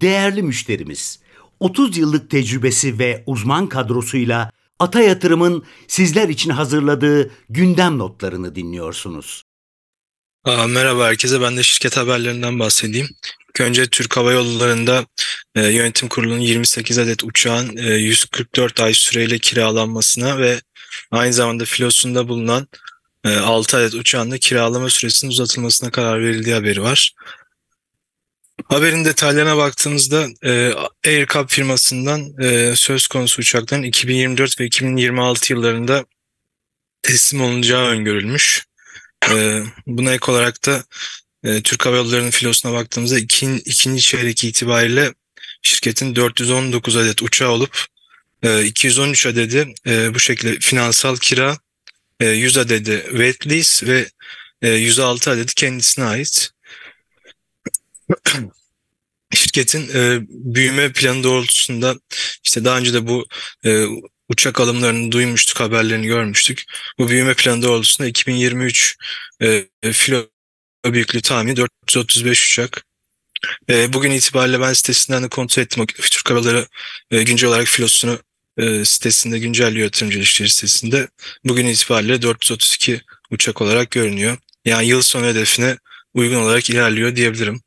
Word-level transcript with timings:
Değerli 0.00 0.42
müşterimiz, 0.42 1.18
30 1.60 1.96
yıllık 1.96 2.30
tecrübesi 2.30 2.98
ve 2.98 3.22
uzman 3.26 3.68
kadrosuyla 3.68 4.50
Ata 4.78 5.00
Yatırım'ın 5.00 5.64
sizler 5.88 6.28
için 6.28 6.50
hazırladığı 6.50 7.30
gündem 7.48 7.98
notlarını 7.98 8.54
dinliyorsunuz. 8.54 9.42
Aa, 10.44 10.66
merhaba 10.66 11.06
herkese. 11.06 11.40
Ben 11.40 11.56
de 11.56 11.62
şirket 11.62 11.96
haberlerinden 11.96 12.58
bahsedeyim. 12.58 13.08
önce 13.60 13.86
Türk 13.86 14.16
Hava 14.16 14.32
Yolları'nda 14.32 15.06
e, 15.54 15.66
yönetim 15.66 16.08
kurulunun 16.08 16.40
28 16.40 16.98
adet 16.98 17.24
uçağın 17.24 17.76
e, 17.76 17.94
144 17.94 18.80
ay 18.80 18.94
süreyle 18.94 19.38
kiralanmasına 19.38 20.38
ve 20.38 20.60
aynı 21.10 21.32
zamanda 21.32 21.64
filosunda 21.64 22.28
bulunan 22.28 22.68
e, 23.24 23.36
6 23.36 23.76
adet 23.76 23.94
uçağın 23.94 24.30
da 24.30 24.38
kiralama 24.38 24.90
süresinin 24.90 25.30
uzatılmasına 25.30 25.90
karar 25.90 26.20
verildiği 26.20 26.54
haberi 26.54 26.82
var. 26.82 27.12
Haberin 28.70 29.04
detaylarına 29.04 29.56
baktığımızda 29.56 30.28
e, 30.44 30.72
AirCap 31.06 31.50
firmasından 31.50 32.42
e, 32.42 32.76
söz 32.76 33.06
konusu 33.06 33.40
uçakların 33.40 33.82
2024 33.82 34.60
ve 34.60 34.64
2026 34.64 35.52
yıllarında 35.52 36.04
teslim 37.02 37.40
olunacağı 37.40 37.86
öngörülmüş. 37.86 38.66
E, 39.30 39.62
buna 39.86 40.12
ek 40.12 40.32
olarak 40.32 40.66
da 40.66 40.84
e, 41.44 41.62
Türk 41.62 41.86
Hava 41.86 41.96
Yolları'nın 41.96 42.30
filosuna 42.30 42.72
baktığımızda 42.72 43.18
ikin, 43.18 43.58
ikinci 43.64 44.02
çeyrek 44.02 44.44
itibariyle 44.44 45.14
şirketin 45.62 46.16
419 46.16 46.96
adet 46.96 47.22
uçağı 47.22 47.50
olup 47.50 47.84
e, 48.42 48.64
213 48.64 49.26
adedi 49.26 49.74
e, 49.86 50.14
bu 50.14 50.18
şekilde 50.18 50.58
finansal 50.60 51.16
kira, 51.16 51.58
e, 52.20 52.28
100 52.28 52.58
adedi 52.58 53.06
wet 53.10 53.46
lease 53.46 53.86
ve 53.86 54.06
e, 54.62 54.68
106 54.68 55.30
adedi 55.30 55.54
kendisine 55.54 56.04
ait. 56.04 56.50
Şirketin 59.34 59.88
e, 59.94 60.18
büyüme 60.28 60.92
planı 60.92 61.24
doğrultusunda 61.24 61.96
işte 62.44 62.64
daha 62.64 62.78
önce 62.78 62.94
de 62.94 63.06
bu 63.06 63.26
e, 63.64 63.84
uçak 64.28 64.60
alımlarını 64.60 65.12
duymuştuk, 65.12 65.60
haberlerini 65.60 66.06
görmüştük. 66.06 66.64
Bu 66.98 67.08
büyüme 67.08 67.34
planı 67.34 67.62
doğrultusunda 67.62 68.08
2023 68.08 68.96
e, 69.42 69.64
filo 69.92 70.26
büyüklüğü 70.86 71.22
tahmini 71.22 71.56
435 71.56 72.46
uçak. 72.52 72.84
E, 73.70 73.92
bugün 73.92 74.10
itibariyle 74.10 74.60
ben 74.60 74.72
sitesinden 74.72 75.22
de 75.22 75.28
kontrol 75.28 75.62
ettim. 75.62 75.86
Türk 75.86 76.30
Hava 76.30 76.66
e, 77.10 77.22
güncel 77.22 77.48
olarak 77.48 77.66
filosunu 77.66 78.18
e, 78.58 78.84
sitesinde 78.84 79.38
güncelliyor 79.38 79.84
yatırımcı 79.84 80.18
ilişkileri 80.18 80.50
sitesinde. 80.50 81.08
Bugün 81.44 81.66
itibariyle 81.66 82.22
432 82.22 83.02
uçak 83.30 83.62
olarak 83.62 83.90
görünüyor. 83.90 84.38
Yani 84.64 84.86
yıl 84.86 85.02
sonu 85.02 85.26
hedefine 85.26 85.78
uygun 86.14 86.36
olarak 86.36 86.70
ilerliyor 86.70 87.16
diyebilirim. 87.16 87.62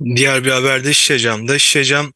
Diğer 0.00 0.44
bir 0.44 0.50
haberde 0.50 0.94
Şişecam'da. 0.94 1.58
Şişecam 1.58 2.12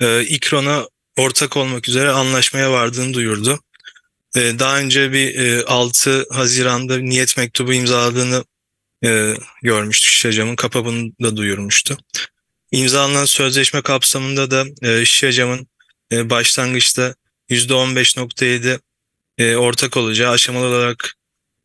e, 0.00 0.22
İkron'a 0.24 0.88
ortak 1.16 1.56
olmak 1.56 1.88
üzere 1.88 2.10
anlaşmaya 2.10 2.72
vardığını 2.72 3.14
duyurdu. 3.14 3.60
E, 4.36 4.58
daha 4.58 4.78
önce 4.78 5.12
bir 5.12 5.34
e, 5.34 5.64
6 5.64 6.26
Haziran'da 6.30 6.98
niyet 6.98 7.36
mektubu 7.36 7.72
imzaladığını 7.72 8.44
e, 9.04 9.34
görmüştük 9.62 10.10
Şişecam'ın. 10.10 10.56
Kapabını 10.56 11.12
da 11.22 11.36
duyurmuştu. 11.36 11.98
İmzalanan 12.72 13.24
sözleşme 13.24 13.82
kapsamında 13.82 14.50
da 14.50 14.64
e, 14.82 15.04
Şişecam'ın 15.04 15.66
e, 16.12 16.30
başlangıçta 16.30 17.14
%15.7 17.50 18.80
e, 19.38 19.56
ortak 19.56 19.96
olacağı 19.96 20.32
aşamalı 20.32 20.66
olarak 20.66 21.14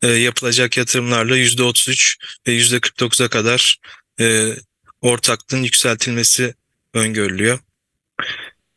e, 0.02 0.08
yapılacak 0.08 0.76
yatırımlarla 0.76 1.38
%33 1.38 2.16
ve 2.46 2.52
%49'a 2.52 3.28
kadar 3.28 3.78
e, 4.20 4.56
ortaklığın 5.04 5.62
yükseltilmesi 5.62 6.54
öngörülüyor. 6.94 7.58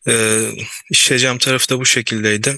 Ee, 0.07 0.51
işleyeceğim 0.91 1.37
tarafı 1.37 1.69
da 1.69 1.79
bu 1.79 1.85
şekildeydi. 1.85 2.57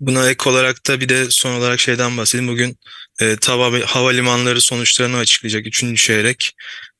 Buna 0.00 0.30
ek 0.30 0.50
olarak 0.50 0.86
da 0.86 1.00
bir 1.00 1.08
de 1.08 1.30
son 1.30 1.52
olarak 1.52 1.80
şeyden 1.80 2.16
bahsedeyim. 2.16 2.52
Bugün 2.52 2.78
e, 3.20 3.36
Tava 3.36 3.86
Havalimanları 3.86 4.60
sonuçlarını 4.60 5.16
açıklayacak 5.16 5.66
3. 5.66 6.02
çeyrek. 6.02 6.52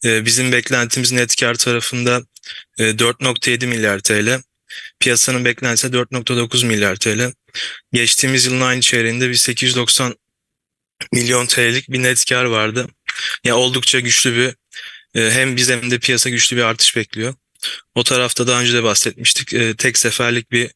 E, 0.04 0.24
bizim 0.24 0.52
beklentimiz 0.52 1.12
net 1.12 1.36
kar 1.36 1.54
tarafında 1.54 2.22
e, 2.78 2.84
4.7 2.98 3.66
milyar 3.66 3.98
TL. 3.98 4.42
Piyasanın 5.00 5.44
beklentisi 5.44 5.86
4.9 5.86 6.66
milyar 6.66 6.96
TL. 6.96 7.32
Geçtiğimiz 7.92 8.46
yılın 8.46 8.60
aynı 8.60 8.80
çeyreğinde 8.80 9.28
bir 9.28 9.34
890 9.34 10.14
milyon 11.12 11.46
TL'lik 11.46 11.92
bir 11.92 12.02
net 12.02 12.24
kar 12.24 12.44
vardı. 12.44 12.80
Ya 12.80 12.86
yani 13.44 13.58
oldukça 13.58 14.00
güçlü 14.00 14.36
bir 14.36 14.54
hem 15.14 15.56
biz 15.56 15.70
hem 15.70 15.90
de 15.90 15.98
piyasa 15.98 16.30
güçlü 16.30 16.56
bir 16.56 16.62
artış 16.62 16.96
bekliyor. 16.96 17.34
O 17.94 18.04
tarafta 18.04 18.46
daha 18.46 18.60
önce 18.60 18.72
de 18.74 18.82
bahsetmiştik. 18.82 19.54
E, 19.54 19.76
tek 19.76 19.98
seferlik 19.98 20.52
bir 20.52 20.70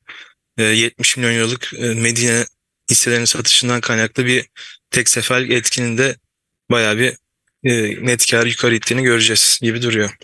70 0.59 1.19
e, 1.19 1.21
milyon 1.21 1.35
euroluk 1.35 1.73
Medine 1.73 2.45
hisselerinin 2.91 3.25
satışından 3.25 3.81
kaynaklı 3.81 4.27
bir 4.27 4.47
tek 4.91 5.09
seferlik 5.09 5.53
etkinin 5.53 5.99
de 5.99 6.17
bayağı 6.71 6.99
bir 6.99 7.17
net 8.07 8.31
kar 8.31 8.47
yukarı 8.47 8.75
ittiğini 8.75 9.03
göreceğiz 9.03 9.59
gibi 9.63 9.83
duruyor. 9.83 10.17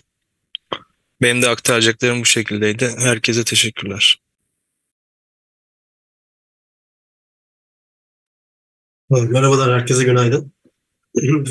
Benim 1.21 1.41
de 1.41 1.49
aktaracaklarım 1.49 2.21
bu 2.21 2.25
şekildeydi. 2.25 2.95
Herkese 2.97 3.43
teşekkürler. 3.43 4.19
Merhabalar, 9.09 9.79
herkese 9.79 10.03
günaydın. 10.03 10.53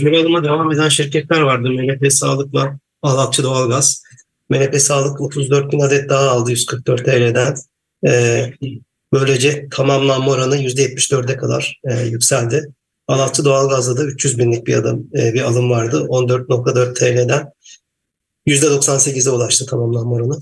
Yaralıma 0.00 0.44
devam 0.44 0.72
eden 0.72 0.88
şirketler 0.88 1.40
vardı. 1.40 1.70
MNP 1.70 2.12
Sağlık'la 2.12 2.78
Alatçı 3.02 3.42
Doğalgaz. 3.42 4.02
MNP 4.50 4.80
Sağlık 4.80 5.20
34 5.20 5.72
bin 5.72 5.80
adet 5.80 6.08
daha 6.08 6.30
aldı 6.30 6.50
144 6.50 7.04
TL'den. 7.04 7.56
Ee, 8.06 8.52
böylece 9.12 9.68
tamamlanma 9.70 10.30
oranı 10.30 10.56
%74'e 10.56 11.36
kadar 11.36 11.80
e, 11.84 12.06
yükseldi. 12.06 12.72
Alatçı 13.08 13.44
Doğalgaz'da 13.44 13.96
da 13.96 14.04
300 14.04 14.38
binlik 14.38 14.66
bir 14.66 14.74
adım 14.74 15.10
e, 15.14 15.34
bir 15.34 15.42
alım 15.42 15.70
vardı. 15.70 16.06
14.4 16.08 16.94
TL'den 16.94 17.52
%98'e 18.46 19.30
ulaştı 19.30 19.66
tamamlanma 19.66 20.10
oranı. 20.10 20.40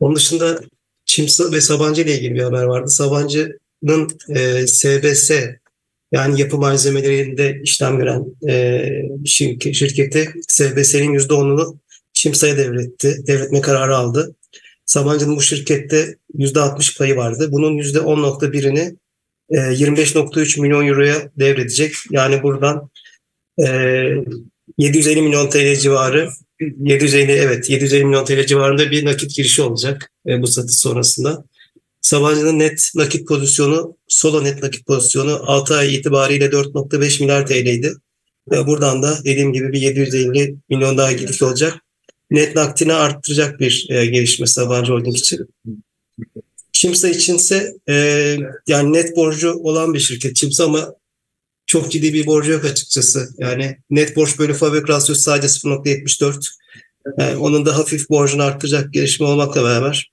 Onun 0.00 0.16
dışında 0.16 0.60
Çimsa 1.04 1.52
ve 1.52 1.60
Sabancı 1.60 2.02
ile 2.02 2.18
ilgili 2.18 2.34
bir 2.34 2.42
haber 2.42 2.62
vardı. 2.62 2.90
Sabancı'nın 2.90 4.08
e, 4.28 4.66
SBS 4.66 5.30
yani 6.12 6.40
yapı 6.40 6.58
malzemelerinde 6.58 7.60
işlem 7.62 7.98
gören 7.98 8.24
e, 8.48 8.86
şirketi 9.26 10.30
SBS'nin 10.48 11.18
%10'unu 11.18 11.76
Çimsa'ya 12.12 12.56
devretti. 12.56 13.16
Devretme 13.26 13.60
kararı 13.60 13.96
aldı. 13.96 14.34
Sabancı'nın 14.86 15.36
bu 15.36 15.42
şirkette 15.42 16.16
%60 16.38 16.98
payı 16.98 17.16
vardı. 17.16 17.48
Bunun 17.52 17.78
%10.1'ini 17.78 18.96
e, 19.50 19.56
25.3 19.56 20.60
milyon 20.60 20.86
euroya 20.86 21.30
devredecek. 21.38 21.94
Yani 22.10 22.42
buradan 22.42 22.90
e, 23.58 23.66
750 24.78 25.22
milyon 25.22 25.50
TL 25.50 25.76
civarı 25.76 26.30
750 26.60 27.32
evet 27.32 27.70
750 27.70 28.04
milyon 28.04 28.24
TL 28.24 28.46
civarında 28.46 28.90
bir 28.90 29.04
nakit 29.04 29.36
girişi 29.36 29.62
olacak 29.62 30.12
e, 30.26 30.42
bu 30.42 30.46
satış 30.46 30.76
sonrasında. 30.76 31.44
Sabancı'nın 32.00 32.58
net 32.58 32.90
nakit 32.94 33.28
pozisyonu, 33.28 33.96
solo 34.10 34.44
net 34.44 34.62
nakit 34.62 34.86
pozisyonu 34.86 35.42
6 35.46 35.74
ay 35.74 35.94
itibariyle 35.94 36.46
4.5 36.46 37.22
milyar 37.22 37.46
TL'ydi. 37.46 37.94
Ve 38.50 38.66
buradan 38.66 39.02
da 39.02 39.18
dediğim 39.24 39.52
gibi 39.52 39.72
bir 39.72 39.80
750 39.80 40.56
milyon 40.68 40.98
daha 40.98 41.12
giriş 41.12 41.42
olacak. 41.42 41.78
Net 42.30 42.56
nakdini 42.56 42.92
arttıracak 42.92 43.60
bir 43.60 43.86
e, 43.90 44.06
gelişme 44.06 44.46
Sabancı 44.46 44.92
Holding 44.92 45.16
için. 45.16 45.48
Çimsa 46.72 47.08
içinse 47.08 47.74
e, 47.88 47.94
yani 48.66 48.92
net 48.92 49.16
borcu 49.16 49.52
olan 49.52 49.94
bir 49.94 50.00
şirket 50.00 50.36
Çimsa 50.36 50.64
ama 50.64 50.94
çok 51.66 51.92
ciddi 51.92 52.14
bir 52.14 52.26
borcu 52.26 52.52
yok 52.52 52.64
açıkçası. 52.64 53.28
Yani 53.38 53.76
net 53.90 54.16
borç 54.16 54.38
bölü 54.38 54.54
fabrik 54.54 54.88
rasyosu 54.88 55.20
sadece 55.20 55.46
0.74. 55.46 56.46
Yani 57.18 57.36
onun 57.36 57.66
da 57.66 57.78
hafif 57.78 58.10
borcunu 58.10 58.42
arttıracak 58.42 58.92
gelişme 58.92 59.26
olmakla 59.26 59.64
beraber 59.64 60.09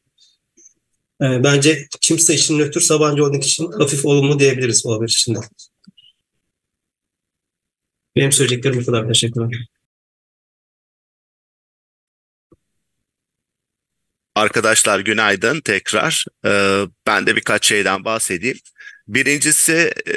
e, 1.21 1.43
bence 1.43 1.87
Çimsa 2.01 2.33
için 2.33 2.59
nötr, 2.59 2.79
Sabancı 2.79 3.21
Holding 3.21 3.43
için 3.43 3.71
hafif 3.71 4.05
olumlu 4.05 4.39
diyebiliriz 4.39 4.85
bu 4.85 4.93
haber 4.93 5.07
içinde. 5.07 5.39
Benim 8.15 8.31
söyleyeceklerim 8.31 8.81
bu 8.81 8.85
kadar. 8.85 9.07
Teşekkürler. 9.07 9.67
Arkadaşlar 14.35 14.99
günaydın 14.99 15.61
tekrar. 15.61 16.25
Ee, 16.45 16.83
ben 17.07 17.25
de 17.27 17.35
birkaç 17.35 17.67
şeyden 17.67 18.05
bahsedeyim. 18.05 18.57
Birincisi 19.07 19.93
e, 20.07 20.13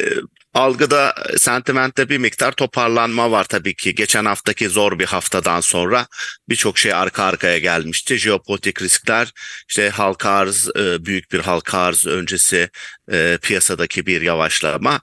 algıda, 0.55 1.14
sentimentte 1.37 2.08
bir 2.08 2.19
miktar 2.19 2.52
toparlanma 2.52 3.31
var 3.31 3.44
tabii 3.44 3.75
ki. 3.75 3.94
Geçen 3.94 4.25
haftaki 4.25 4.69
zor 4.69 4.99
bir 4.99 5.06
haftadan 5.06 5.61
sonra 5.61 6.06
birçok 6.49 6.79
şey 6.79 6.94
arka 6.94 7.25
arkaya 7.25 7.58
gelmişti. 7.58 8.17
Jeopolitik 8.17 8.82
riskler, 8.82 9.32
işte 9.69 9.91
halka 9.91 10.31
arz, 10.31 10.69
e, 10.76 11.05
büyük 11.05 11.32
bir 11.32 11.41
halka 11.41 11.79
arz 11.79 12.06
öncesi 12.06 12.70
e, 13.12 13.38
piyasadaki 13.43 14.06
bir 14.06 14.23
yavaşlama. 14.23 15.00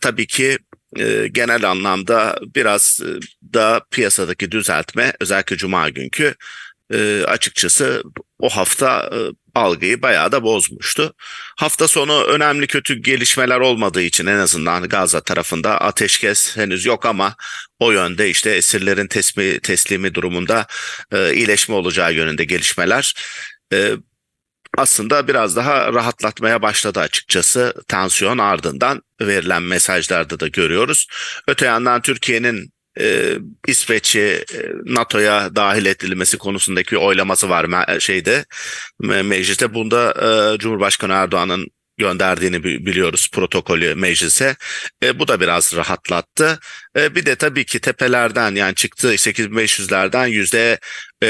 Tabii 0.00 0.26
ki 0.26 0.58
e, 0.96 1.28
genel 1.32 1.70
anlamda 1.70 2.38
biraz 2.54 3.00
e, 3.02 3.20
da 3.54 3.80
piyasadaki 3.90 4.52
düzeltme 4.52 5.12
özellikle 5.20 5.56
cuma 5.56 5.88
günkü 5.88 6.34
e, 6.94 7.22
açıkçası 7.26 8.02
o 8.38 8.48
hafta 8.48 9.10
e, 9.12 9.18
algıyı 9.54 10.02
bayağı 10.02 10.32
da 10.32 10.42
bozmuştu. 10.42 11.14
Hafta 11.56 11.88
sonu 11.88 12.24
önemli 12.24 12.66
kötü 12.66 12.94
gelişmeler 12.94 13.60
olmadığı 13.60 14.02
için 14.02 14.26
en 14.26 14.36
azından 14.36 14.88
Gaza 14.88 15.20
tarafında 15.20 15.80
ateşkes 15.80 16.56
henüz 16.56 16.86
yok 16.86 17.06
ama 17.06 17.34
o 17.78 17.92
yönde 17.92 18.30
işte 18.30 18.50
esirlerin 18.50 19.06
teslimi, 19.06 19.60
teslimi 19.60 20.14
durumunda 20.14 20.66
e, 21.12 21.34
iyileşme 21.34 21.74
olacağı 21.74 22.14
yönünde 22.14 22.44
gelişmeler 22.44 23.14
e, 23.72 23.92
aslında 24.78 25.28
biraz 25.28 25.56
daha 25.56 25.92
rahatlatmaya 25.92 26.62
başladı 26.62 27.00
açıkçası 27.00 27.74
tansiyon 27.88 28.38
ardından 28.38 29.02
verilen 29.20 29.62
mesajlarda 29.62 30.40
da 30.40 30.48
görüyoruz. 30.48 31.06
Öte 31.48 31.66
yandan 31.66 32.02
Türkiye'nin 32.02 32.71
e, 33.00 33.38
İsveç'i 33.66 34.44
e, 34.54 34.58
NATO'ya 34.84 35.56
dahil 35.56 35.86
edilmesi 35.86 36.38
konusundaki 36.38 36.98
oylaması 36.98 37.48
var 37.50 37.64
me- 37.64 38.00
şeyde 38.00 38.44
me- 39.02 39.22
mecliste. 39.22 39.74
Bunda 39.74 40.14
e, 40.54 40.58
Cumhurbaşkanı 40.58 41.12
Erdoğan'ın 41.12 41.66
gönderdiğini 41.98 42.64
biliyoruz 42.64 43.28
protokolü 43.32 43.94
meclise. 43.94 44.56
E, 45.02 45.18
bu 45.18 45.28
da 45.28 45.40
biraz 45.40 45.76
rahatlattı. 45.76 46.58
E, 46.96 47.14
bir 47.14 47.26
de 47.26 47.36
tabii 47.36 47.64
ki 47.66 47.80
tepelerden 47.80 48.54
yani 48.54 48.74
çıktığı 48.74 49.14
8500'lerden 49.14 50.26
yüzde 50.26 50.78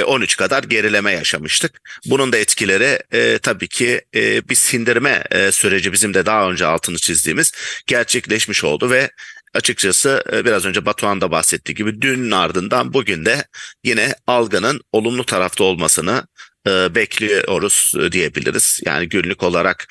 13 0.07 0.37
kadar 0.37 0.63
gerileme 0.63 1.13
yaşamıştık. 1.13 1.81
Bunun 2.07 2.33
da 2.33 2.39
etkileri 2.39 2.99
e, 3.13 3.39
tabii 3.39 3.69
ki 3.69 4.01
e, 4.15 4.49
bir 4.49 4.55
sindirme 4.55 5.25
e, 5.31 5.53
süreci 5.53 5.93
bizim 5.93 6.15
de 6.15 6.27
daha 6.27 6.51
önce 6.51 6.67
altını 6.67 6.97
çizdiğimiz 6.97 7.53
gerçekleşmiş 7.87 8.65
oldu 8.65 8.91
ve 8.91 9.11
açıkçası 9.55 10.25
e, 10.33 10.45
biraz 10.45 10.65
önce 10.65 10.87
Batuhan 10.87 11.21
da 11.21 11.31
bahsettiği 11.31 11.75
gibi 11.77 12.03
dünün 12.03 12.31
ardından 12.31 12.93
bugün 12.93 13.25
de 13.25 13.45
yine 13.85 14.15
algının 14.27 14.81
olumlu 14.93 15.27
tarafta 15.27 15.65
olmasını 15.65 16.27
e, 16.67 16.95
bekliyoruz 16.95 17.93
e, 18.01 18.13
diyebiliriz. 18.13 18.81
Yani 18.87 19.09
günlük 19.09 19.43
olarak 19.43 19.89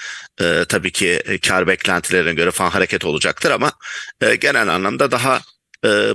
tabii 0.69 0.91
ki 0.91 1.23
kar 1.47 1.67
beklentilerine 1.67 2.33
göre 2.33 2.51
falan 2.51 2.69
hareket 2.69 3.05
olacaktır 3.05 3.51
ama 3.51 3.71
genel 4.39 4.67
anlamda 4.67 5.11
daha 5.11 5.41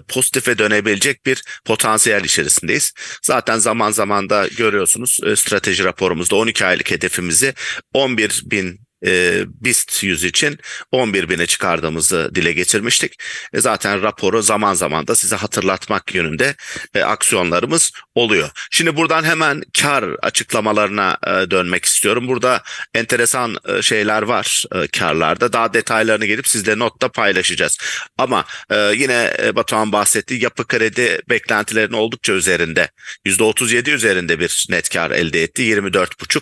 pozitife 0.09 0.59
dönebilecek 0.59 1.27
bir 1.27 1.43
potansiyel 1.65 2.25
içerisindeyiz. 2.25 2.93
Zaten 3.23 3.59
zaman 3.59 3.91
zaman 3.91 4.31
da 4.31 4.49
görüyorsunuz 4.49 5.21
strateji 5.37 5.85
raporumuzda 5.85 6.37
12 6.37 6.67
aylık 6.67 6.91
hedefimizi 6.91 7.55
11 7.95 8.43
bin 8.45 8.86
e, 9.07 9.43
BIST 9.47 10.03
100 10.03 10.25
için 10.25 10.59
11 10.93 11.29
bine 11.29 11.47
çıkardığımızı 11.47 12.31
dile 12.35 12.53
getirmiştik. 12.53 13.23
E, 13.53 13.61
zaten 13.61 14.03
raporu 14.03 14.43
zaman 14.43 14.75
zaman 14.75 15.07
da 15.07 15.15
size 15.15 15.37
hatırlatmak 15.37 16.15
yönünde 16.15 16.55
e, 16.95 17.03
aksiyonlarımız 17.03 17.93
oluyor. 18.15 18.51
Şimdi 18.71 18.97
buradan 18.97 19.25
hemen 19.25 19.63
kar 19.83 20.05
açıklamalarına 20.23 21.19
e, 21.27 21.51
dönmek 21.51 21.85
istiyorum. 21.85 22.29
Burada 22.29 22.63
enteresan 22.95 23.57
e, 23.69 23.83
şeyler 23.83 24.23
var 24.23 24.65
e, 24.75 24.87
karlarda. 24.87 25.53
Daha 25.53 25.75
detaylarını 25.75 26.27
gelip 26.27 26.49
sizle 26.49 26.79
notta 26.79 27.09
paylaşacağız. 27.09 27.79
Ama 28.19 28.45
e, 28.71 28.77
yine 28.77 29.37
e, 29.43 29.57
Batuhan 29.57 29.93
bahsetti. 29.93 30.35
Yapı 30.35 30.67
kredi 30.67 31.21
beklentilerinin 31.29 31.97
oldukça 31.97 32.33
üzerinde. 32.33 32.89
%37 33.27 33.91
üzerinde 33.91 34.41
bir 34.41 34.67
net 34.71 34.89
kar 34.89 35.11
elde 35.11 35.43
etti. 35.43 35.63
24,5. 35.63 36.41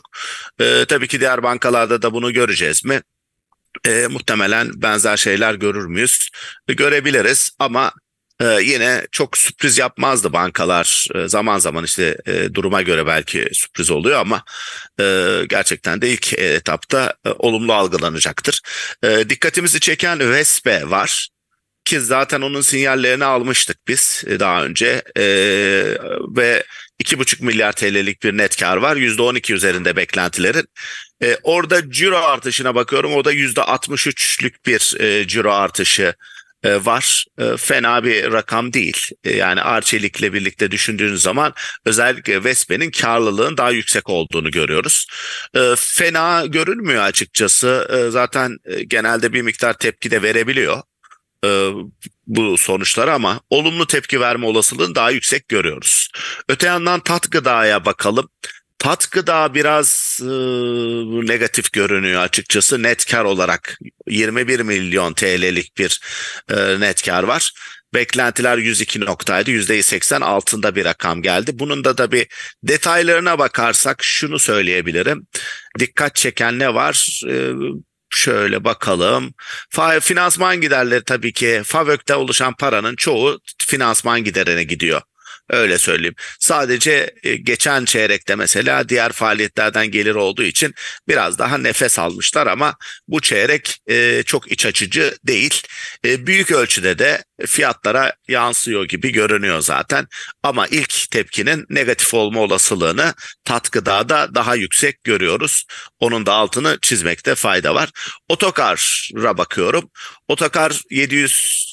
E, 0.61 0.85
tabii 0.85 1.09
ki 1.09 1.21
diğer 1.21 1.43
bankalarda 1.43 2.03
da 2.03 2.13
bunu 2.13 2.33
göreceğiz 2.33 2.54
göreceğiz 2.55 2.85
mi? 2.85 3.03
E, 3.87 4.07
muhtemelen 4.07 4.83
benzer 4.83 5.17
şeyler 5.17 5.55
görür 5.55 5.87
müyüz? 5.87 6.29
E, 6.69 6.73
görebiliriz 6.73 7.51
ama 7.59 7.93
e, 8.41 8.47
yine 8.47 9.07
çok 9.13 9.39
sürpriz 9.39 9.79
yapmazdı 9.79 10.33
bankalar. 10.33 11.09
E, 11.15 11.29
zaman 11.29 11.59
zaman 11.59 11.85
işte 11.85 12.19
e, 12.27 12.55
duruma 12.55 12.83
göre 12.83 13.07
belki 13.07 13.49
sürpriz 13.53 13.91
oluyor 13.91 14.21
ama 14.21 14.45
e, 15.01 15.05
gerçekten 15.49 16.03
de 16.03 16.11
ilk 16.11 16.33
etapta 16.33 17.15
e, 17.25 17.29
olumlu 17.29 17.73
algılanacaktır. 17.73 18.61
E, 19.03 19.29
dikkatimizi 19.29 19.81
çeken 19.81 20.19
Vespe 20.21 20.91
var 20.91 21.29
ki 21.85 22.01
zaten 22.01 22.41
onun 22.41 22.61
sinyallerini 22.61 23.25
almıştık 23.25 23.77
biz 23.89 24.25
e, 24.27 24.41
daha 24.41 24.65
önce 24.65 25.03
e, 25.17 25.25
ve 26.37 26.65
2,5 27.03 27.45
milyar 27.45 27.73
TL'lik 27.73 28.23
bir 28.23 28.37
net 28.37 28.57
kar 28.57 28.77
var. 28.77 28.97
%12 28.97 29.55
üzerinde 29.55 29.97
beklentilerin. 29.97 30.67
E, 31.23 31.39
orada 31.43 31.91
ciro 31.91 32.17
artışına 32.17 32.75
bakıyorum. 32.75 33.15
O 33.15 33.25
da 33.25 33.33
%63'lük 33.33 34.55
bir 34.67 35.01
e, 35.01 35.29
ciro 35.29 35.53
artışı 35.53 36.15
e, 36.63 36.85
var. 36.85 37.25
E, 37.39 37.57
fena 37.57 38.05
bir 38.05 38.33
rakam 38.33 38.73
değil. 38.73 39.09
E, 39.25 39.37
yani 39.37 39.63
Arçelik'le 39.63 40.33
birlikte 40.33 40.71
düşündüğünüz 40.71 41.23
zaman 41.23 41.55
özellikle 41.85 42.45
Vespe'nin 42.45 42.91
karlılığın 42.91 43.57
daha 43.57 43.71
yüksek 43.71 44.09
olduğunu 44.09 44.51
görüyoruz. 44.51 45.07
E, 45.55 45.61
fena 45.77 46.47
görünmüyor 46.47 47.03
açıkçası. 47.03 47.89
E, 47.93 48.11
zaten 48.11 48.59
e, 48.65 48.85
genelde 48.85 49.33
bir 49.33 49.43
miktar 49.43 49.73
tepki 49.79 50.11
de 50.11 50.23
verebiliyor 50.23 50.83
e, 51.45 51.71
bu 52.27 52.59
sonuçları 52.59 53.13
ama 53.13 53.41
olumlu 53.51 53.87
tepki 53.87 54.21
verme 54.21 54.47
olasılığını 54.47 54.95
daha 54.95 55.11
yüksek 55.11 55.49
görüyoruz. 55.49 56.09
Öte 56.49 56.67
yandan 56.67 57.01
tat 57.01 57.31
gıdaya 57.31 57.85
bakalım. 57.85 58.29
Tat 58.79 59.11
gıda 59.11 59.55
biraz 59.55 60.19
e, 60.23 60.27
negatif 61.27 61.73
görünüyor 61.73 62.23
açıkçası. 62.23 62.83
Net 62.83 63.05
kar 63.07 63.25
olarak 63.25 63.79
21 64.09 64.61
milyon 64.61 65.15
TL'lik 65.15 65.79
bir 65.79 66.01
e, 66.51 66.81
net 66.81 67.03
kar 67.03 67.23
var. 67.23 67.53
Beklentiler 67.95 68.59
102 68.59 69.01
noktaydı. 69.01 69.51
%80 69.51 70.25
altında 70.25 70.77
bir 70.77 70.85
rakam 70.85 71.23
geldi. 71.23 71.51
Bunun 71.55 71.85
da 71.85 71.95
tabii 71.95 72.27
detaylarına 72.63 73.39
bakarsak 73.39 74.05
şunu 74.05 74.39
söyleyebilirim. 74.39 75.27
Dikkat 75.79 76.15
çeken 76.15 76.59
ne 76.59 76.75
var? 76.75 77.21
E, 77.29 77.53
Şöyle 78.17 78.65
bakalım. 78.65 79.35
Finansman 80.01 80.61
giderleri 80.61 81.05
tabii 81.05 81.33
ki 81.33 81.63
FAVÖK'te 81.65 82.15
oluşan 82.15 82.55
paranın 82.55 82.97
çoğu 82.97 83.41
finansman 83.59 84.25
giderine 84.25 84.65
gidiyor. 84.65 85.03
Öyle 85.51 85.79
söyleyeyim. 85.79 86.15
Sadece 86.41 87.15
e, 87.23 87.37
geçen 87.37 87.85
çeyrekte 87.85 88.35
mesela 88.35 88.89
diğer 88.89 89.13
faaliyetlerden 89.13 89.91
gelir 89.91 90.15
olduğu 90.15 90.43
için 90.43 90.75
biraz 91.09 91.39
daha 91.39 91.59
nefes 91.59 91.99
almışlar 91.99 92.47
ama 92.47 92.77
bu 93.09 93.21
çeyrek 93.21 93.79
e, 93.91 94.23
çok 94.27 94.53
iç 94.53 94.67
açıcı 94.67 95.17
değil. 95.25 95.63
E, 96.05 96.27
büyük 96.27 96.51
ölçüde 96.51 96.99
de 96.99 97.25
fiyatlara 97.47 98.13
yansıyor 98.29 98.85
gibi 98.85 99.13
görünüyor 99.13 99.61
zaten. 99.61 100.07
Ama 100.43 100.67
ilk 100.67 101.11
tepkinin 101.11 101.67
negatif 101.71 102.15
olma 102.15 102.41
olasılığını 102.41 103.15
tat 103.45 103.73
gıdada 103.73 104.35
daha 104.35 104.55
yüksek 104.55 105.05
görüyoruz. 105.05 105.65
Onun 106.01 106.27
da 106.27 106.33
altını 106.33 106.79
çizmekte 106.83 107.35
fayda 107.35 107.75
var. 107.75 107.91
Otokar'a 108.29 109.39
bakıyorum. 109.39 109.91
Otokar 110.29 110.81
700 110.91 111.65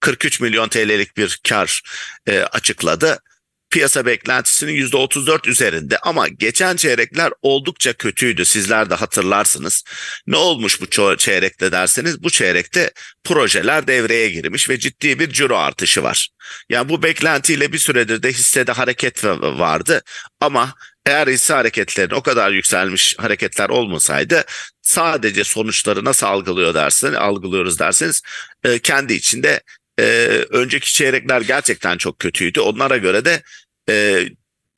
43 0.00 0.40
milyon 0.40 0.68
TL'lik 0.68 1.16
bir 1.16 1.40
kar 1.48 1.82
e, 2.26 2.40
açıkladı. 2.40 3.18
Piyasa 3.70 4.06
beklentisinin 4.06 4.72
%34 4.72 5.48
üzerinde 5.48 5.98
ama 5.98 6.28
geçen 6.28 6.76
çeyrekler 6.76 7.32
oldukça 7.42 7.92
kötüydü. 7.92 8.44
Sizler 8.44 8.90
de 8.90 8.94
hatırlarsınız. 8.94 9.84
Ne 10.26 10.36
olmuş 10.36 10.80
bu 10.80 11.16
çeyrekte 11.16 11.72
derseniz 11.72 12.22
bu 12.22 12.30
çeyrekte 12.30 12.90
projeler 13.24 13.86
devreye 13.86 14.30
girmiş 14.30 14.70
ve 14.70 14.78
ciddi 14.78 15.18
bir 15.18 15.32
ciro 15.32 15.56
artışı 15.56 16.02
var. 16.02 16.28
Yani 16.68 16.88
bu 16.88 17.02
beklentiyle 17.02 17.72
bir 17.72 17.78
süredir 17.78 18.22
de 18.22 18.28
hissede 18.32 18.72
hareket 18.72 19.24
vardı 19.24 20.02
ama 20.40 20.74
eğer 21.06 21.26
hisse 21.26 21.54
hareketleri 21.54 22.14
o 22.14 22.22
kadar 22.22 22.50
yükselmiş 22.50 23.14
hareketler 23.18 23.68
olmasaydı 23.68 24.44
sadece 24.82 25.44
sonuçları 25.44 26.04
nasıl 26.04 26.26
algılıyor 26.26 26.74
dersin, 26.74 27.14
algılıyoruz 27.14 27.78
derseniz 27.78 28.22
e, 28.64 28.78
kendi 28.78 29.14
içinde 29.14 29.60
e, 29.98 30.04
önceki 30.50 30.92
çeyrekler 30.92 31.40
gerçekten 31.40 31.96
çok 31.96 32.18
kötüydü. 32.18 32.60
Onlara 32.60 32.96
göre 32.96 33.24
de 33.24 33.42
e, 33.88 34.24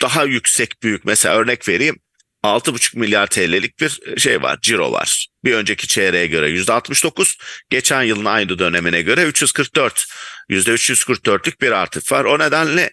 daha 0.02 0.24
yüksek 0.24 0.82
büyük 0.82 1.04
mesela 1.04 1.36
örnek 1.36 1.68
vereyim 1.68 2.00
6,5 2.44 2.98
milyar 2.98 3.26
TL'lik 3.26 3.80
bir 3.80 4.18
şey 4.18 4.42
var, 4.42 4.58
ciro 4.62 4.92
var. 4.92 5.28
Bir 5.44 5.54
önceki 5.54 5.88
çeyreğe 5.88 6.26
göre 6.26 6.50
%69, 6.50 7.40
geçen 7.70 8.02
yılın 8.02 8.24
aynı 8.24 8.58
dönemine 8.58 9.02
göre 9.02 9.24
344, 9.24 10.06
%344'lük 10.50 11.60
bir 11.60 11.72
artış 11.72 12.12
var. 12.12 12.24
O 12.24 12.38
nedenle 12.38 12.90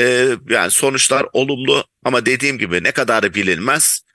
e, 0.00 0.28
yani 0.48 0.70
sonuçlar 0.70 1.26
olumlu 1.32 1.84
ama 2.04 2.26
dediğim 2.26 2.58
gibi 2.58 2.84
ne 2.84 2.92
kadar 2.92 3.34
bilinmez 3.34 4.05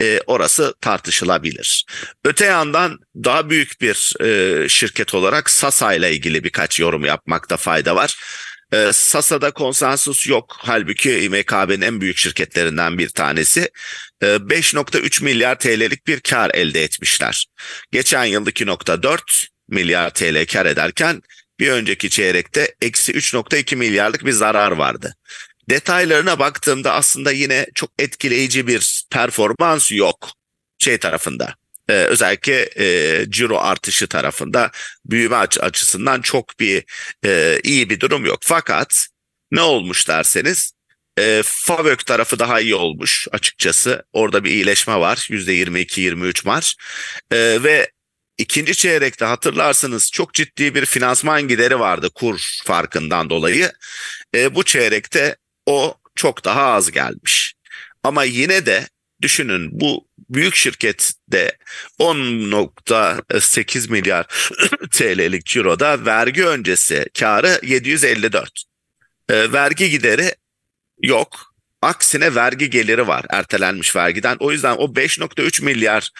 e, 0.00 0.20
orası 0.26 0.74
tartışılabilir. 0.80 1.84
Öte 2.24 2.44
yandan 2.44 2.98
daha 3.16 3.50
büyük 3.50 3.80
bir 3.80 4.14
e, 4.24 4.68
şirket 4.68 5.14
olarak 5.14 5.50
Sasa 5.50 5.94
ile 5.94 6.12
ilgili 6.12 6.44
birkaç 6.44 6.80
yorum 6.80 7.04
yapmakta 7.04 7.56
fayda 7.56 7.96
var. 7.96 8.16
E, 8.72 8.92
Sasa'da 8.92 9.50
konsensus 9.50 10.28
yok. 10.28 10.56
Halbuki 10.58 11.18
İMKB'nin 11.18 11.80
en 11.80 12.00
büyük 12.00 12.18
şirketlerinden 12.18 12.98
bir 12.98 13.08
tanesi. 13.08 13.68
E, 14.22 14.26
5.3 14.26 15.24
milyar 15.24 15.58
TL'lik 15.58 16.06
bir 16.06 16.20
kar 16.20 16.50
elde 16.54 16.84
etmişler. 16.84 17.46
Geçen 17.92 18.24
yıl 18.24 18.46
2.4 18.46 19.46
milyar 19.68 20.10
TL 20.10 20.46
kar 20.52 20.66
ederken 20.66 21.22
bir 21.60 21.70
önceki 21.70 22.10
çeyrekte 22.10 22.74
eksi 22.82 23.12
3.2 23.12 23.76
milyarlık 23.76 24.24
bir 24.24 24.32
zarar 24.32 24.72
vardı. 24.72 25.14
Detaylarına 25.70 26.38
baktığımda 26.38 26.92
aslında 26.92 27.32
yine 27.32 27.66
çok 27.74 27.90
etkileyici 27.98 28.66
bir 28.66 29.04
performans 29.10 29.92
yok 29.92 30.30
şey 30.78 30.98
tarafında. 30.98 31.54
Ee, 31.88 31.92
özellikle 31.92 32.70
e, 32.78 33.24
ciro 33.30 33.58
artışı 33.58 34.06
tarafında 34.06 34.70
büyüme 35.06 35.36
açısından 35.36 36.20
çok 36.20 36.60
bir 36.60 36.84
e, 37.24 37.60
iyi 37.64 37.90
bir 37.90 38.00
durum 38.00 38.26
yok. 38.26 38.38
Fakat 38.42 39.06
ne 39.50 39.60
olmuş 39.60 40.08
derseniz 40.08 40.72
e, 41.18 41.42
Favök 41.44 42.06
tarafı 42.06 42.38
daha 42.38 42.60
iyi 42.60 42.74
olmuş 42.74 43.28
açıkçası. 43.32 44.02
Orada 44.12 44.44
bir 44.44 44.50
iyileşme 44.50 44.96
var. 44.96 45.16
%22-23 45.30 46.46
marş. 46.46 46.76
E, 47.32 47.36
ve 47.62 47.90
ikinci 48.38 48.76
çeyrekte 48.76 49.24
hatırlarsınız 49.24 50.10
çok 50.10 50.34
ciddi 50.34 50.74
bir 50.74 50.86
finansman 50.86 51.48
gideri 51.48 51.80
vardı 51.80 52.10
kur 52.14 52.60
farkından 52.64 53.30
dolayı. 53.30 53.72
E, 54.34 54.54
bu 54.54 54.64
çeyrekte 54.64 55.36
o 55.66 55.94
çok 56.14 56.44
daha 56.44 56.72
az 56.72 56.90
gelmiş. 56.90 57.54
Ama 58.02 58.24
yine 58.24 58.66
de 58.66 58.88
düşünün 59.22 59.80
bu 59.80 60.08
büyük 60.30 60.54
şirkette 60.54 61.58
10.8 61.98 63.90
milyar 63.90 64.26
TL'lik 64.90 65.46
ciroda 65.46 66.06
vergi 66.06 66.46
öncesi 66.46 67.06
karı 67.18 67.60
754. 67.62 68.62
E, 69.28 69.52
vergi 69.52 69.90
gideri 69.90 70.34
yok. 71.02 71.54
Aksine 71.82 72.34
vergi 72.34 72.70
geliri 72.70 73.06
var 73.06 73.24
ertelenmiş 73.30 73.96
vergiden. 73.96 74.36
O 74.40 74.52
yüzden 74.52 74.76
o 74.76 74.84
5.3 74.84 75.64
milyar 75.64 76.10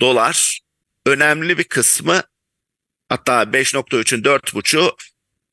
dolar 0.00 0.60
önemli 1.06 1.58
bir 1.58 1.64
kısmı 1.64 2.22
hatta 3.08 3.42
5.3'ün 3.42 4.22
4.5'u 4.22 4.96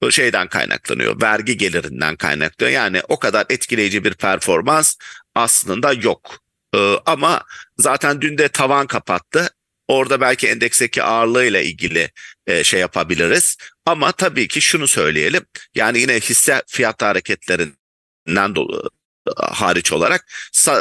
şeyden 0.09 0.47
kaynaklanıyor. 0.47 1.21
Vergi 1.21 1.57
gelirinden 1.57 2.15
kaynaklanıyor. 2.15 2.75
Yani 2.75 3.01
o 3.07 3.19
kadar 3.19 3.45
etkileyici 3.49 4.03
bir 4.03 4.13
performans 4.13 4.95
aslında 5.35 5.93
yok. 5.93 6.39
Ee, 6.75 6.95
ama 7.05 7.43
zaten 7.77 8.21
dün 8.21 8.37
de 8.37 8.47
tavan 8.47 8.87
kapattı. 8.87 9.49
Orada 9.87 10.21
belki 10.21 10.47
endeksteki 10.47 11.03
ağırlığıyla 11.03 11.61
ilgili 11.61 12.11
e, 12.47 12.63
şey 12.63 12.79
yapabiliriz. 12.79 13.57
Ama 13.85 14.11
tabii 14.11 14.47
ki 14.47 14.61
şunu 14.61 14.87
söyleyelim. 14.87 15.45
Yani 15.75 15.99
yine 15.99 16.19
hisse 16.19 16.63
fiyat 16.67 17.01
hareketlerinden 17.01 18.55
dolu 18.55 18.89
hariç 19.37 19.91
olarak 19.91 20.31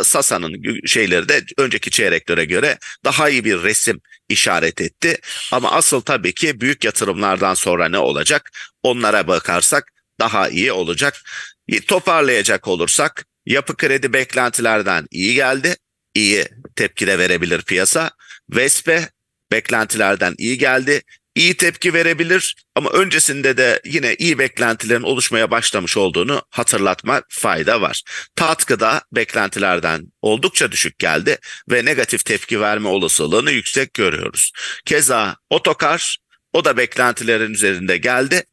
Sasa'nın 0.03 0.87
şeyleri 0.87 1.29
de 1.29 1.45
önceki 1.59 1.91
çeyreklere 1.91 2.45
göre 2.45 2.79
daha 3.05 3.29
iyi 3.29 3.45
bir 3.45 3.63
resim 3.63 4.01
işaret 4.29 4.81
etti. 4.81 5.19
Ama 5.53 5.71
asıl 5.71 6.01
tabii 6.01 6.35
ki 6.35 6.61
büyük 6.61 6.85
yatırımlardan 6.85 7.55
sonra 7.55 7.89
ne 7.89 7.99
olacak? 7.99 8.51
Onlara 8.83 9.27
bakarsak 9.27 9.93
daha 10.21 10.49
iyi 10.49 10.73
olacak. 10.73 11.23
Toparlayacak 11.87 12.69
olursak 12.69 13.27
yapı 13.47 13.77
kredi 13.77 14.13
beklentilerden 14.13 15.07
iyi 15.11 15.35
geldi. 15.35 15.77
İyi 16.15 16.45
tepki 16.77 17.07
de 17.07 17.19
verebilir 17.19 17.63
piyasa. 17.63 18.11
Vespe 18.51 19.09
beklentilerden 19.53 20.35
iyi 20.39 20.59
geldi 20.59 21.03
iyi 21.35 21.57
tepki 21.57 21.95
verebilir 21.95 22.55
ama 22.75 22.91
öncesinde 22.91 23.57
de 23.57 23.81
yine 23.85 24.15
iyi 24.15 24.39
beklentilerin 24.39 25.03
oluşmaya 25.03 25.51
başlamış 25.51 25.97
olduğunu 25.97 26.43
hatırlatma 26.51 27.23
fayda 27.29 27.81
var. 27.81 28.03
Tatkıda 28.37 29.03
beklentilerden 29.13 30.07
oldukça 30.23 30.73
düşük 30.73 30.99
geldi 30.99 31.39
ve 31.71 31.85
negatif 31.85 32.25
tepki 32.25 32.61
verme 32.61 32.89
olasılığını 32.89 33.51
yüksek 33.51 33.95
görüyoruz. 33.95 34.53
Keza 34.85 35.37
otokar 35.51 36.19
o 36.53 36.65
da 36.65 36.77
beklentilerin 36.77 37.55
üzerinde 37.55 37.97
geldi 37.97 38.45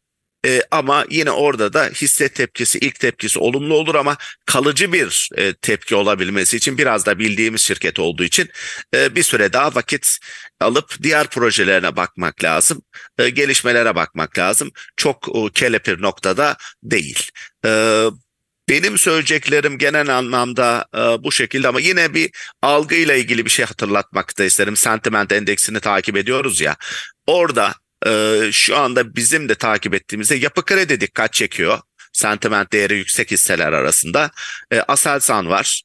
e, 0.46 0.62
ama 0.72 1.06
yine 1.10 1.32
orada 1.32 1.74
da 1.74 1.86
hisse 1.86 2.30
tepkisi 2.30 2.80
ilk 2.80 3.00
tepkisi 3.00 3.40
olumlu 3.40 3.74
olur 3.74 3.96
ama 3.96 4.18
kalıcı 4.46 4.94
bir 4.94 5.30
e, 5.36 5.54
tepki 5.54 5.96
olabilmesi 5.96 6.58
için 6.58 6.78
biraz 6.78 7.06
da 7.06 7.20
bildiğimiz 7.20 7.62
şirket 7.62 8.00
olduğu 8.00 8.24
için 8.24 8.50
e, 8.96 9.16
bir 9.16 9.24
süre 9.24 9.54
daha 9.54 9.76
vakit 9.76 10.18
alıp 10.60 11.04
diğer 11.04 11.28
projelerine 11.28 11.96
bakmak 11.96 12.44
lazım. 12.44 12.82
E, 13.18 13.30
gelişmelere 13.30 13.96
bakmak 13.96 14.38
lazım. 14.38 14.72
Çok 14.98 15.28
e, 15.36 15.50
kelepir 15.54 16.02
noktada 16.02 16.58
değil. 16.84 17.30
E, 17.66 18.04
benim 18.70 18.98
söyleyeceklerim 18.98 19.78
genel 19.78 20.18
anlamda 20.18 20.86
e, 20.96 21.00
bu 21.00 21.32
şekilde 21.32 21.68
ama 21.68 21.80
yine 21.80 22.14
bir 22.14 22.32
algıyla 22.62 23.16
ilgili 23.16 23.46
bir 23.46 23.50
şey 23.50 23.66
hatırlatmak 23.66 24.38
da 24.38 24.44
isterim. 24.44 24.78
Sentiment 24.78 25.32
endeksini 25.32 25.80
takip 25.80 26.18
ediyoruz 26.18 26.62
ya. 26.62 26.76
Orada 27.28 27.74
e, 28.06 28.42
şu 28.52 28.78
anda 28.78 29.16
bizim 29.16 29.50
de 29.50 29.56
takip 29.56 29.94
ettiğimizde 29.94 30.36
yapı 30.36 30.66
kredi 30.66 31.02
dikkat 31.02 31.34
çekiyor. 31.34 31.80
Sentiment 32.14 32.74
değeri 32.74 32.98
yüksek 32.98 33.32
hisseler 33.32 33.74
arasında. 33.74 34.32
E, 34.72 34.80
Aselsan 34.80 35.50
var. 35.50 35.82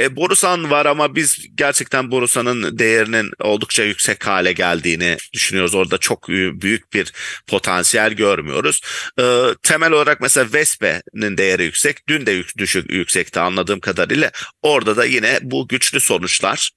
E, 0.00 0.16
Borusan 0.16 0.70
var 0.70 0.86
ama 0.86 1.14
biz 1.14 1.46
gerçekten 1.54 2.10
Borusan'ın 2.10 2.78
değerinin 2.78 3.30
oldukça 3.40 3.84
yüksek 3.84 4.26
hale 4.26 4.52
geldiğini 4.52 5.16
düşünüyoruz. 5.32 5.74
Orada 5.74 5.98
çok 5.98 6.28
büyük 6.28 6.92
bir 6.92 7.12
potansiyel 7.46 8.12
görmüyoruz. 8.12 8.80
E, 9.20 9.24
temel 9.62 9.92
olarak 9.92 10.20
mesela 10.20 10.52
Vespe'nin 10.52 11.38
değeri 11.38 11.64
yüksek. 11.64 12.08
Dün 12.08 12.26
de 12.26 12.42
düşük 12.58 12.92
yüksekti 12.92 13.40
anladığım 13.40 13.80
kadarıyla. 13.80 14.30
Orada 14.62 14.96
da 14.96 15.04
yine 15.04 15.38
bu 15.42 15.68
güçlü 15.68 16.00
sonuçlar 16.00 16.70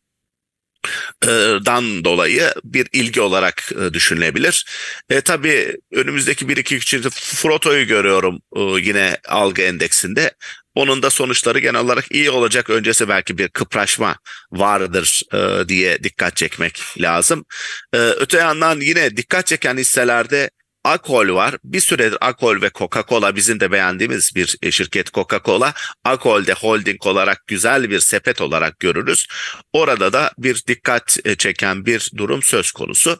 dan 1.65 2.03
dolayı 2.05 2.53
bir 2.63 2.87
ilgi 2.93 3.21
olarak 3.21 3.71
düşünülebilir. 3.93 4.65
E, 5.09 5.21
tabii 5.21 5.77
önümüzdeki 5.91 6.49
bir 6.49 6.57
iki 6.57 6.75
üç 6.75 6.95
Froto'yu 7.09 7.87
görüyorum 7.87 8.41
e, 8.55 8.61
yine 8.61 9.17
algı 9.27 9.61
endeksinde. 9.61 10.31
Onun 10.75 11.03
da 11.03 11.09
sonuçları 11.09 11.59
genel 11.59 11.81
olarak 11.81 12.11
iyi 12.11 12.29
olacak. 12.29 12.69
Öncesi 12.69 13.09
belki 13.09 13.37
bir 13.37 13.49
kıpraşma 13.49 14.15
vardır 14.51 15.21
e, 15.33 15.69
diye 15.69 16.03
dikkat 16.03 16.35
çekmek 16.35 16.81
lazım. 17.01 17.45
E, 17.93 17.97
öte 17.97 18.37
yandan 18.37 18.79
yine 18.79 19.17
dikkat 19.17 19.47
çeken 19.47 19.77
hisselerde 19.77 20.49
Akol 20.85 21.29
var. 21.35 21.55
Bir 21.63 21.79
süredir 21.79 22.17
Akol 22.21 22.61
ve 22.61 22.67
Coca-Cola 22.67 23.35
bizim 23.35 23.59
de 23.59 23.71
beğendiğimiz 23.71 24.31
bir 24.35 24.57
e, 24.61 24.71
şirket 24.71 25.07
Coca-Cola. 25.07 25.73
Akol 26.03 26.45
de 26.45 26.53
holding 26.53 27.07
olarak 27.07 27.47
güzel 27.47 27.89
bir 27.89 27.99
sepet 27.99 28.41
olarak 28.41 28.79
görürüz. 28.79 29.27
Orada 29.73 30.13
da 30.13 30.31
bir 30.37 30.63
dikkat 30.67 31.17
e, 31.25 31.35
çeken 31.35 31.85
bir 31.85 32.11
durum 32.17 32.43
söz 32.43 32.71
konusu. 32.71 33.19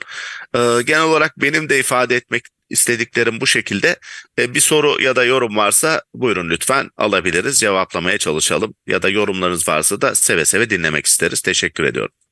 Ee, 0.55 0.59
genel 0.85 1.03
olarak 1.03 1.33
benim 1.37 1.69
de 1.69 1.79
ifade 1.79 2.15
etmek 2.15 2.43
istediklerim 2.69 3.41
bu 3.41 3.47
şekilde. 3.47 3.99
Bir 4.37 4.59
soru 4.59 5.01
ya 5.01 5.15
da 5.15 5.25
yorum 5.25 5.57
varsa 5.57 6.01
buyurun 6.13 6.49
lütfen 6.49 6.89
alabiliriz, 6.97 7.59
cevaplamaya 7.59 8.17
çalışalım. 8.17 8.75
Ya 8.87 9.01
da 9.01 9.09
yorumlarınız 9.09 9.67
varsa 9.67 10.01
da 10.01 10.15
seve 10.15 10.45
seve 10.45 10.69
dinlemek 10.69 11.05
isteriz. 11.05 11.41
Teşekkür 11.41 11.83
ediyorum. 11.83 12.24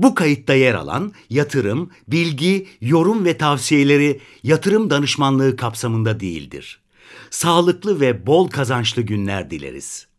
Bu 0.00 0.14
kayıtta 0.14 0.54
yer 0.54 0.74
alan 0.74 1.12
yatırım, 1.30 1.90
bilgi, 2.08 2.66
yorum 2.80 3.24
ve 3.24 3.38
tavsiyeleri 3.38 4.20
yatırım 4.42 4.90
danışmanlığı 4.90 5.56
kapsamında 5.56 6.20
değildir. 6.20 6.80
Sağlıklı 7.30 8.00
ve 8.00 8.26
bol 8.26 8.48
kazançlı 8.48 9.02
günler 9.02 9.50
dileriz. 9.50 10.09